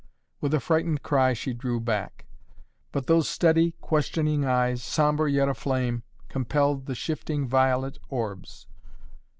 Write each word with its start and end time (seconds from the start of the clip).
With 0.39 0.51
a 0.55 0.59
frightened 0.59 1.03
cry 1.03 1.33
she 1.33 1.53
drew 1.53 1.79
back. 1.79 2.25
But 2.91 3.05
those 3.05 3.29
steady, 3.29 3.75
questioning 3.81 4.43
eyes, 4.45 4.81
sombre, 4.81 5.31
yet 5.31 5.47
aflame, 5.47 6.01
compelled 6.27 6.87
the 6.87 6.95
shifting 6.95 7.45
violet 7.47 7.99
orbs. 8.09 8.65